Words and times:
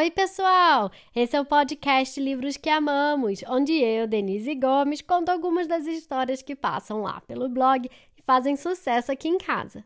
Oi, 0.00 0.10
pessoal! 0.10 0.90
Esse 1.14 1.36
é 1.36 1.40
o 1.42 1.44
podcast 1.44 2.18
Livros 2.18 2.56
que 2.56 2.70
Amamos, 2.70 3.42
onde 3.46 3.74
eu, 3.74 4.06
Denise 4.06 4.54
Gomes, 4.54 5.02
conto 5.02 5.28
algumas 5.28 5.66
das 5.66 5.86
histórias 5.86 6.40
que 6.40 6.56
passam 6.56 7.02
lá 7.02 7.20
pelo 7.20 7.50
blog 7.50 7.86
e 8.16 8.22
fazem 8.22 8.56
sucesso 8.56 9.12
aqui 9.12 9.28
em 9.28 9.36
casa. 9.36 9.84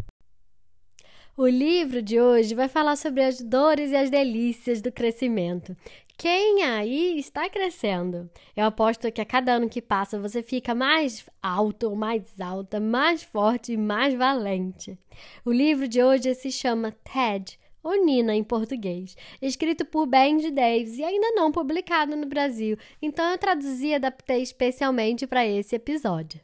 O 1.37 1.49
livro 1.49 2.01
de 2.01 2.21
hoje 2.21 2.55
vai 2.55 2.69
falar 2.69 2.95
sobre 2.95 3.25
as 3.25 3.41
dores 3.41 3.91
e 3.91 3.97
as 3.97 4.09
delícias 4.09 4.81
do 4.81 4.93
crescimento. 4.93 5.77
Quem 6.17 6.63
aí 6.63 7.19
está 7.19 7.51
crescendo? 7.51 8.31
Eu 8.57 8.67
aposto 8.67 9.11
que 9.11 9.21
a 9.21 9.27
cada 9.27 9.55
ano 9.55 9.69
que 9.69 9.83
passa 9.83 10.17
você 10.17 10.45
fica 10.45 10.77
mais 10.77 11.29
alto, 11.43 11.97
mais 11.97 12.41
alta, 12.41 12.79
mais 12.79 13.25
forte 13.25 13.73
e 13.73 13.77
mais 13.77 14.15
valente. 14.15 14.97
O 15.45 15.51
livro 15.51 15.89
de 15.89 16.01
hoje 16.01 16.33
se 16.35 16.53
chama 16.53 16.93
TED 17.03 17.59
ou 17.85 18.05
Nina 18.05 18.35
em 18.35 18.43
português, 18.43 19.17
escrito 19.41 19.85
por 19.85 20.07
Benji 20.07 20.51
Davis 20.51 20.99
e 20.99 21.05
ainda 21.05 21.31
não 21.33 21.53
publicado 21.53 22.17
no 22.17 22.27
Brasil, 22.27 22.77
então 23.01 23.31
eu 23.31 23.39
traduzi 23.39 23.89
e 23.89 23.95
adaptei 23.95 24.43
especialmente 24.43 25.27
para 25.27 25.47
esse 25.47 25.77
episódio. 25.77 26.41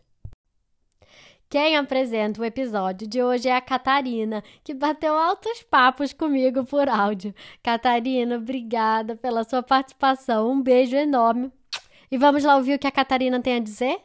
Quem 1.48 1.76
apresenta 1.76 2.40
o 2.40 2.44
episódio 2.44 3.08
de 3.08 3.20
hoje 3.20 3.48
é 3.48 3.56
a 3.56 3.60
Catarina, 3.60 4.40
que 4.62 4.72
bateu 4.72 5.16
altos 5.16 5.64
papos 5.64 6.12
comigo 6.12 6.64
por 6.64 6.88
áudio. 6.88 7.34
Catarina, 7.60 8.36
obrigada 8.36 9.16
pela 9.16 9.42
sua 9.42 9.60
participação. 9.60 10.48
Um 10.48 10.62
beijo 10.62 10.94
enorme. 10.94 11.50
E 12.08 12.16
vamos 12.16 12.44
lá 12.44 12.54
ouvir 12.54 12.74
o 12.74 12.78
que 12.78 12.86
a 12.86 12.92
Catarina 12.92 13.40
tem 13.42 13.56
a 13.56 13.58
dizer? 13.58 14.00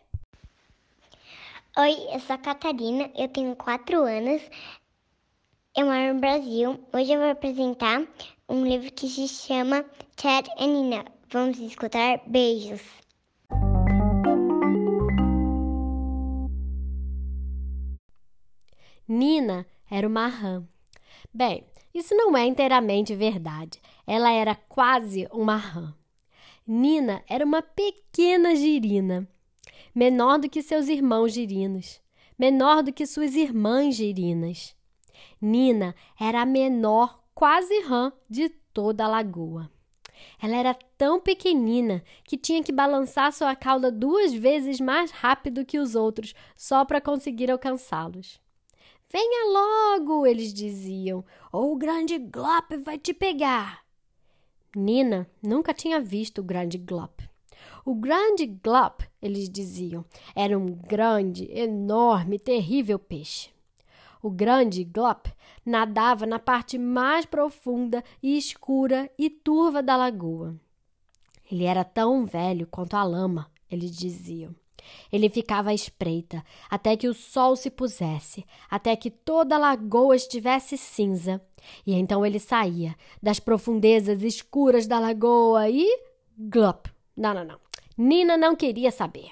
Oi, 1.77 1.95
eu 2.12 2.20
sou 2.21 2.34
a 2.34 2.40
Catarina, 2.40 3.12
eu 3.15 3.27
tenho 3.27 3.55
4 3.55 4.02
anos, 4.02 4.41
eu 5.75 5.85
moro 5.85 6.13
no 6.13 6.20
Brasil. 6.21 6.79
Hoje 6.93 7.12
eu 7.12 7.20
vou 7.20 7.29
apresentar 7.29 8.07
um 8.48 8.65
livro 8.65 8.90
que 8.93 9.09
se 9.09 9.27
chama 9.27 9.84
Ted 10.15 10.49
e 10.57 10.67
Nina. 10.67 11.04
Vamos 11.29 11.59
escutar 11.59 12.21
beijos. 12.26 12.82
Nina 19.05 19.67
era 19.91 20.07
uma 20.07 20.27
rã. 20.27 20.65
Bem, 21.34 21.65
isso 21.93 22.15
não 22.15 22.37
é 22.37 22.45
inteiramente 22.45 23.13
verdade. 23.13 23.82
Ela 24.07 24.32
era 24.32 24.55
quase 24.55 25.27
uma 25.32 25.57
rã. 25.57 25.93
Nina 26.65 27.21
era 27.27 27.45
uma 27.45 27.62
pequena 27.62 28.55
girina, 28.55 29.27
menor 29.93 30.39
do 30.39 30.49
que 30.49 30.62
seus 30.62 30.87
irmãos 30.87 31.34
girinos, 31.34 32.01
menor 32.39 32.82
do 32.82 32.93
que 32.93 33.05
suas 33.05 33.35
irmãs 33.35 33.95
girinas. 33.95 34.74
Nina 35.41 35.96
era 36.20 36.41
a 36.41 36.46
menor, 36.46 37.24
quase 37.34 37.82
rã, 37.82 38.12
de 38.30 38.49
toda 38.49 39.05
a 39.05 39.08
lagoa. 39.08 39.70
Ela 40.41 40.55
era 40.55 40.74
tão 40.98 41.20
pequenina 41.20 42.04
que 42.24 42.38
tinha 42.38 42.63
que 42.63 42.72
balançar 42.72 43.32
sua 43.32 43.55
cauda 43.55 43.91
duas 43.91 44.34
vezes 44.34 44.80
mais 44.80 45.12
rápido 45.12 45.66
que 45.66 45.80
os 45.80 45.96
outros 45.96 46.34
só 46.55 46.85
para 46.85 47.02
conseguir 47.02 47.52
alcançá-los. 47.52 48.40
Venha 49.12 49.52
logo, 49.52 50.26
eles 50.26 50.54
diziam, 50.54 51.24
ou 51.52 51.74
o 51.74 51.77
grande 51.77 52.18
Glop 52.18 52.76
vai 52.84 52.98
te 52.98 53.13
pegar. 53.13 53.85
Nina 54.76 55.29
nunca 55.41 55.74
tinha 55.74 56.02
visto 56.02 56.40
o 56.40 56.44
grande 56.44 56.77
Glop. 56.77 57.24
O 57.85 57.96
grande 57.96 58.46
Glop, 58.46 59.04
eles 59.22 59.50
diziam, 59.50 60.04
era 60.35 60.57
um 60.57 60.66
grande, 60.66 61.50
enorme, 61.52 62.38
terrível 62.40 63.00
peixe. 63.00 63.54
O 64.25 64.31
grande 64.31 64.84
Glop 64.84 65.28
nadava 65.63 66.25
na 66.25 66.40
parte 66.40 66.79
mais 66.79 67.28
profunda 67.28 68.03
e 68.23 68.35
escura 68.35 69.07
e 69.19 69.29
turva 69.29 69.84
da 69.84 69.95
lagoa. 69.95 70.55
Ele 71.51 71.63
era 71.63 71.83
tão 71.83 72.25
velho 72.25 72.66
quanto 72.66 72.95
a 72.95 73.03
lama, 73.03 73.51
eles 73.69 73.95
diziam. 73.95 74.55
Ele 75.11 75.29
ficava 75.29 75.69
à 75.69 75.75
espreita 75.75 76.44
até 76.67 76.97
que 76.97 77.07
o 77.07 77.13
sol 77.13 77.55
se 77.55 77.69
pusesse, 77.69 78.44
até 78.67 78.95
que 78.95 79.11
toda 79.11 79.57
a 79.57 79.59
lagoa 79.59 80.16
estivesse 80.16 80.75
cinza. 80.75 81.39
E 81.85 81.94
então 81.94 82.25
ele 82.25 82.39
saía 82.39 82.95
das 83.21 83.39
profundezas 83.39 84.23
escuras 84.23 84.88
da 84.88 84.97
lagoa 84.97 85.69
e. 85.69 85.88
Glop! 86.35 86.88
Não, 87.16 87.31
não, 87.31 87.45
não. 87.45 87.59
Nina 87.95 88.35
não 88.35 88.55
queria 88.55 88.89
saber. 88.89 89.29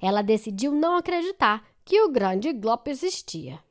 Ela 0.00 0.22
decidiu 0.22 0.72
não 0.72 0.96
acreditar 0.96 1.62
que 1.84 2.00
o 2.00 2.10
grande 2.10 2.54
Glop 2.54 2.88
existia 2.88 3.62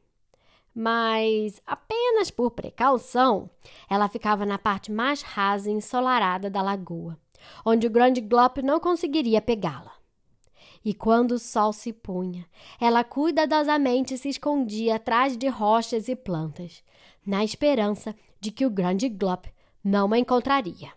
mas 0.73 1.61
apenas 1.66 2.31
por 2.31 2.51
precaução, 2.51 3.50
ela 3.89 4.09
ficava 4.09 4.45
na 4.45 4.57
parte 4.57 4.91
mais 4.91 5.22
rasa 5.22 5.69
e 5.69 5.73
ensolarada 5.73 6.50
da 6.50 6.61
lagoa, 6.61 7.17
onde 7.66 7.85
o 7.85 7.89
grande 7.89 8.22
Glop 8.22 8.61
não 8.61 8.79
conseguiria 8.79 9.41
pegá-la. 9.41 9.94
E 10.84 10.94
quando 10.94 11.34
o 11.34 11.39
sol 11.39 11.72
se 11.72 11.94
punha, 11.94 12.45
ela 12.79 13.03
cuidadosamente 13.03 14.17
se 14.17 14.29
escondia 14.29 14.95
atrás 14.95 15.38
de 15.38 15.47
rochas 15.47 16.09
e 16.09 16.16
plantas, 16.16 16.84
na 17.25 17.44
esperança 17.44 18.16
de 18.40 18.51
que 18.51 18.66
o 18.66 18.69
grande 18.69 19.07
Glop 19.07 19.45
não 19.84 20.11
a 20.11 20.19
encontraria. 20.19 20.91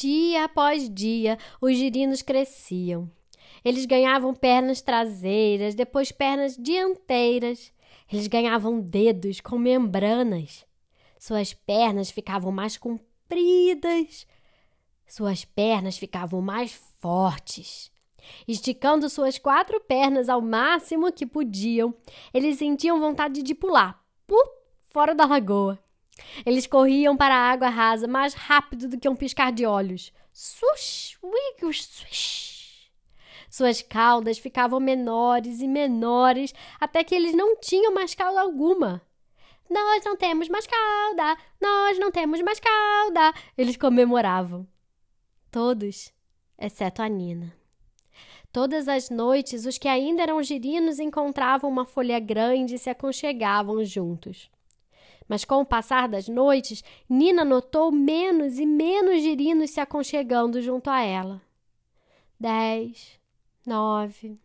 Dia 0.00 0.44
após 0.44 0.92
dia, 0.92 1.38
os 1.60 1.76
girinos 1.76 2.20
cresciam. 2.20 3.08
Eles 3.64 3.86
ganhavam 3.86 4.34
pernas 4.34 4.82
traseiras, 4.82 5.76
depois 5.76 6.10
pernas 6.10 6.56
dianteiras. 6.56 7.72
Eles 8.12 8.26
ganhavam 8.26 8.80
dedos 8.80 9.40
com 9.40 9.56
membranas. 9.56 10.66
Suas 11.16 11.54
pernas 11.54 12.10
ficavam 12.10 12.50
mais 12.50 12.76
compridas. 12.76 14.26
Suas 15.06 15.44
pernas 15.44 15.96
ficavam 15.96 16.42
mais 16.42 16.72
fortes. 16.98 17.92
Esticando 18.48 19.08
suas 19.08 19.38
quatro 19.38 19.80
pernas 19.80 20.28
ao 20.28 20.40
máximo 20.40 21.12
que 21.12 21.24
podiam, 21.24 21.94
eles 22.32 22.58
sentiam 22.58 22.98
vontade 22.98 23.44
de 23.44 23.54
pular, 23.54 24.02
por 24.26 24.44
fora 24.88 25.14
da 25.14 25.24
lagoa. 25.24 25.83
Eles 26.44 26.66
corriam 26.66 27.16
para 27.16 27.34
a 27.34 27.50
água 27.50 27.68
rasa 27.68 28.06
mais 28.06 28.34
rápido 28.34 28.88
do 28.88 28.98
que 28.98 29.08
um 29.08 29.16
piscar 29.16 29.52
de 29.52 29.66
olhos. 29.66 30.12
Swish, 30.32 31.18
wiggle, 31.22 31.72
swish. 31.72 32.90
Suas 33.50 33.82
caudas 33.82 34.38
ficavam 34.38 34.80
menores 34.80 35.60
e 35.60 35.68
menores 35.68 36.52
até 36.80 37.04
que 37.04 37.14
eles 37.14 37.34
não 37.34 37.56
tinham 37.56 37.94
mais 37.94 38.14
cauda 38.14 38.40
alguma. 38.40 39.00
Nós 39.70 40.04
não 40.04 40.16
temos 40.16 40.48
mais 40.48 40.66
cauda, 40.66 41.36
nós 41.60 41.98
não 41.98 42.10
temos 42.10 42.40
mais 42.42 42.60
cauda, 42.60 43.32
eles 43.56 43.76
comemoravam. 43.76 44.66
Todos, 45.50 46.12
exceto 46.58 47.00
a 47.00 47.08
Nina. 47.08 47.56
Todas 48.52 48.88
as 48.88 49.08
noites, 49.08 49.66
os 49.66 49.78
que 49.78 49.88
ainda 49.88 50.22
eram 50.22 50.42
girinos 50.42 50.98
encontravam 50.98 51.70
uma 51.70 51.86
folha 51.86 52.20
grande 52.20 52.74
e 52.74 52.78
se 52.78 52.90
aconchegavam 52.90 53.84
juntos. 53.84 54.50
Mas 55.28 55.44
com 55.44 55.60
o 55.60 55.66
passar 55.66 56.08
das 56.08 56.28
noites, 56.28 56.84
Nina 57.08 57.44
notou 57.44 57.90
menos 57.90 58.58
e 58.58 58.66
menos 58.66 59.22
girinos 59.22 59.70
se 59.70 59.80
aconchegando 59.80 60.60
junto 60.60 60.90
a 60.90 61.00
ela. 61.00 61.40
Dez, 62.38 63.18
nove, 63.66 64.38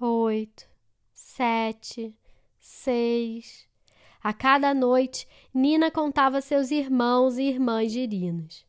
oito, 0.00 0.66
sete, 1.12 2.14
seis. 2.58 3.68
A 4.22 4.32
cada 4.32 4.74
noite, 4.74 5.28
Nina 5.54 5.90
contava 5.90 6.40
seus 6.40 6.72
irmãos 6.72 7.38
e 7.38 7.44
irmãs 7.44 7.92
girinos. 7.92 8.66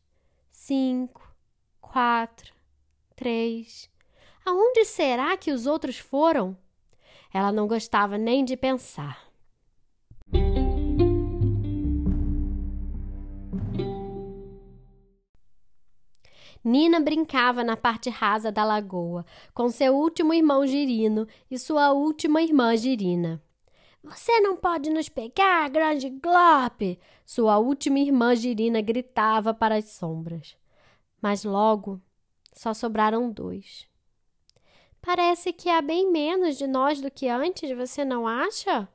Cinco, 0.52 1.28
quatro, 1.82 2.54
três. 3.16 3.90
Aonde 4.46 4.86
será 4.86 5.36
que 5.36 5.52
os 5.52 5.66
outros 5.66 5.98
foram? 5.98 6.56
Ela 7.34 7.52
não 7.52 7.68
gostava 7.68 8.18
nem 8.18 8.46
de 8.46 8.56
pensar. 8.56 9.27
Nina 16.68 17.00
brincava 17.00 17.64
na 17.64 17.78
parte 17.78 18.10
rasa 18.10 18.52
da 18.52 18.66
lagoa 18.66 19.26
com 19.54 19.70
seu 19.70 19.96
último 19.96 20.34
irmão 20.34 20.68
Girino 20.68 21.26
e 21.50 21.58
sua 21.58 21.94
última 21.94 22.42
irmã 22.42 22.76
Girina. 22.76 23.42
Você 24.04 24.42
não 24.42 24.58
pode 24.58 24.90
nos 24.90 25.08
pegar, 25.08 25.70
grande 25.70 26.10
Glop! 26.10 27.00
Sua 27.26 27.58
última 27.58 28.00
irmã 28.00 28.36
Girina 28.36 28.82
gritava 28.82 29.54
para 29.54 29.78
as 29.78 29.86
sombras. 29.86 30.58
Mas 31.22 31.46
logo 31.46 32.02
só 32.52 32.74
sobraram 32.74 33.32
dois. 33.32 33.88
Parece 35.02 35.54
que 35.54 35.70
há 35.70 35.82
bem 35.82 36.12
menos 36.12 36.58
de 36.58 36.68
nós 36.68 37.00
do 37.00 37.10
que 37.10 37.30
antes, 37.30 37.72
você 37.78 38.04
não 38.04 38.28
acha? 38.28 38.90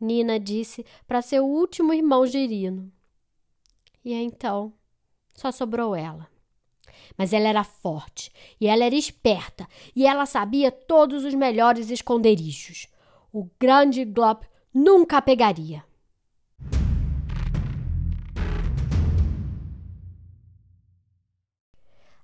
Nina 0.00 0.40
disse 0.40 0.86
para 1.06 1.20
seu 1.20 1.46
último 1.46 1.92
irmão 1.92 2.24
Girino. 2.24 2.90
E 4.02 4.14
então 4.14 4.72
só 5.34 5.52
sobrou 5.52 5.94
ela. 5.94 6.29
Mas 7.16 7.32
ela 7.32 7.48
era 7.48 7.64
forte 7.64 8.32
e 8.60 8.66
ela 8.66 8.84
era 8.84 8.94
esperta 8.94 9.68
e 9.94 10.06
ela 10.06 10.26
sabia 10.26 10.70
todos 10.70 11.24
os 11.24 11.34
melhores 11.34 11.90
esconderijos. 11.90 12.88
O 13.32 13.48
grande 13.58 14.04
Glop 14.04 14.44
nunca 14.72 15.18
a 15.18 15.22
pegaria. 15.22 15.84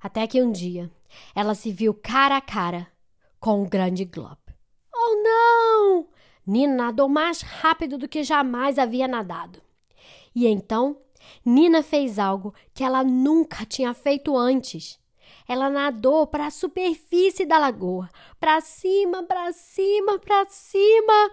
Até 0.00 0.26
que 0.26 0.40
um 0.40 0.52
dia 0.52 0.90
ela 1.34 1.55
se 1.55 1.72
viu 1.72 1.93
cara 1.93 2.37
a 2.37 2.40
cara 2.40 2.87
com 3.40 3.62
o 3.62 3.69
grande 3.69 4.05
Glop. 4.05 4.38
Oh, 4.94 5.22
não! 5.22 6.08
Nina 6.46 6.75
nadou 6.75 7.08
mais 7.08 7.40
rápido 7.40 7.99
do 7.99 8.08
que 8.08 8.22
jamais 8.22 8.79
havia 8.79 9.08
nadado. 9.08 9.61
E 10.34 10.46
então, 10.46 10.96
Nina 11.44 11.82
fez 11.82 12.19
algo 12.19 12.55
que 12.75 12.84
ela 12.84 13.02
nunca 13.02 13.64
tinha 13.64 13.93
feito 13.94 14.37
antes. 14.37 14.99
Ela 15.49 15.69
nadou 15.69 16.26
para 16.26 16.46
a 16.46 16.50
superfície 16.50 17.44
da 17.44 17.58
lagoa, 17.58 18.08
para 18.38 18.61
cima, 18.61 19.23
para 19.23 19.52
cima, 19.52 20.19
para 20.19 20.44
cima. 20.46 21.31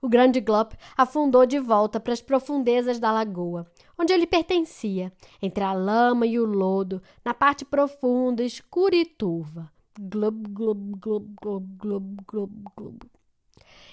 O 0.00 0.08
grande 0.08 0.40
Glop 0.40 0.74
afundou 0.96 1.46
de 1.46 1.58
volta 1.58 1.98
para 1.98 2.12
as 2.12 2.20
profundezas 2.20 2.98
da 2.98 3.10
lagoa, 3.10 3.66
onde 3.98 4.12
ele 4.12 4.26
pertencia, 4.26 5.12
entre 5.40 5.64
a 5.64 5.72
lama 5.72 6.26
e 6.26 6.38
o 6.38 6.44
lodo, 6.44 7.02
na 7.24 7.34
parte 7.34 7.64
profunda, 7.64 8.42
escura 8.42 8.94
e 8.94 9.04
turva. 9.04 9.70
Glub, 9.98 10.46
glub, 10.48 10.96
glub, 11.00 11.34
glub, 11.40 11.66
glub, 11.78 12.22
glub, 12.26 12.52
glub. 12.76 12.98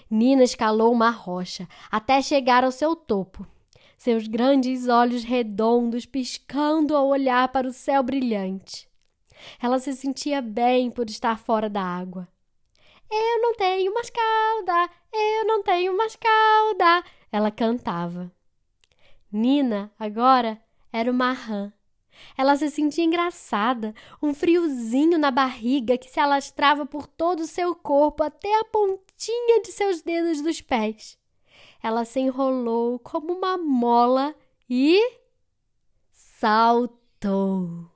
Nina 0.09 0.43
escalou 0.43 0.91
uma 0.91 1.09
rocha 1.09 1.67
até 1.89 2.21
chegar 2.21 2.63
ao 2.63 2.71
seu 2.71 2.95
topo. 2.95 3.47
Seus 3.97 4.27
grandes 4.27 4.87
olhos 4.87 5.23
redondos 5.23 6.05
piscando 6.05 6.95
ao 6.95 7.07
olhar 7.07 7.47
para 7.49 7.67
o 7.67 7.73
céu 7.73 8.03
brilhante. 8.03 8.87
Ela 9.61 9.79
se 9.79 9.93
sentia 9.93 10.41
bem 10.41 10.91
por 10.91 11.09
estar 11.09 11.37
fora 11.37 11.69
da 11.69 11.81
água. 11.81 12.27
Eu 13.11 13.41
não 13.41 13.53
tenho 13.55 13.93
mais 13.93 14.09
cauda, 14.09 14.89
eu 15.13 15.45
não 15.45 15.61
tenho 15.61 15.95
mais 15.95 16.15
cauda, 16.15 17.03
ela 17.31 17.51
cantava. 17.51 18.31
Nina, 19.31 19.91
agora, 19.99 20.61
era 20.91 21.11
uma 21.11 21.31
rã. 21.31 21.71
Ela 22.37 22.55
se 22.55 22.69
sentia 22.69 23.03
engraçada, 23.03 23.93
um 24.21 24.33
friozinho 24.33 25.17
na 25.17 25.31
barriga 25.31 25.97
que 25.97 26.09
se 26.09 26.19
alastrava 26.19 26.85
por 26.85 27.07
todo 27.07 27.41
o 27.41 27.47
seu 27.47 27.75
corpo 27.75 28.23
até 28.23 28.59
a 28.59 28.65
pontinha 28.65 29.61
de 29.61 29.71
seus 29.71 30.01
dedos 30.01 30.41
dos 30.41 30.61
pés. 30.61 31.17
Ela 31.83 32.05
se 32.05 32.21
enrolou 32.21 32.97
como 32.97 33.33
uma 33.33 33.57
mola 33.57 34.33
e 34.69 34.97
saltou. 36.13 37.91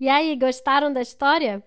E 0.00 0.08
aí, 0.08 0.34
gostaram 0.36 0.90
da 0.90 1.02
história? 1.02 1.62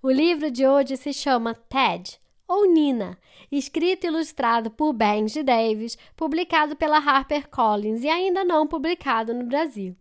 O 0.00 0.08
livro 0.08 0.52
de 0.52 0.64
hoje 0.64 0.96
se 0.96 1.12
chama 1.12 1.52
Ted 1.52 2.16
ou 2.46 2.64
Nina, 2.64 3.18
escrito 3.50 4.04
e 4.04 4.06
ilustrado 4.06 4.70
por 4.70 4.92
Benji 4.92 5.42
Davis, 5.42 5.98
publicado 6.16 6.76
pela 6.76 6.98
HarperCollins 6.98 8.04
e 8.04 8.08
ainda 8.08 8.44
não 8.44 8.68
publicado 8.68 9.34
no 9.34 9.44
Brasil. 9.44 9.96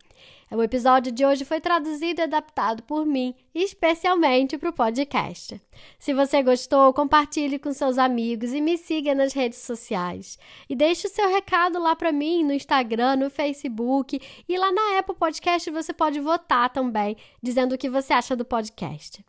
O 0.50 0.64
episódio 0.64 1.12
de 1.12 1.26
hoje 1.26 1.44
foi 1.44 1.60
traduzido 1.60 2.22
e 2.22 2.24
adaptado 2.24 2.82
por 2.84 3.06
mim, 3.06 3.36
especialmente 3.54 4.58
para 4.58 4.70
o 4.70 4.74
podcast. 4.74 5.62
Se 6.00 6.14
você 6.14 6.42
gostou, 6.42 6.94
compartilhe 6.94 7.60
com 7.60 7.74
seus 7.74 7.98
amigos 7.98 8.54
e 8.54 8.62
me 8.62 8.78
siga 8.78 9.14
nas 9.14 9.34
redes 9.34 9.60
sociais. 9.60 10.40
E 10.70 10.76
deixe 10.76 11.06
o 11.06 11.10
seu 11.10 11.28
recado 11.28 11.80
lá 11.80 11.98
para 11.98 12.14
mim 12.14 12.46
no 12.46 12.54
Instagram, 12.54 13.18
no 13.18 13.30
Facebook 13.30 14.22
e 14.48 14.58
lá 14.58 14.72
na 14.72 15.00
Apple 15.00 15.16
Podcast 15.16 15.70
você 15.70 15.92
pode 15.92 16.22
votar 16.22 16.70
também, 16.70 17.18
dizendo 17.44 17.76
o 17.76 17.78
que 17.78 17.90
você 17.90 18.14
acha 18.14 18.34
do 18.34 18.46
podcast. 18.46 19.24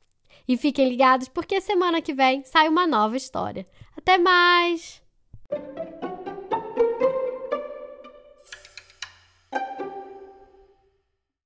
E 0.47 0.57
fiquem 0.57 0.89
ligados 0.89 1.29
porque 1.29 1.61
semana 1.61 2.01
que 2.01 2.15
vem 2.15 2.45
sai 2.45 2.69
uma 2.69 2.87
nova 2.87 3.17
história. 3.17 3.67
Até 3.97 4.19
mais! 4.19 5.03